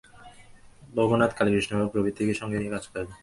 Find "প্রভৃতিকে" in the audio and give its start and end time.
1.93-2.33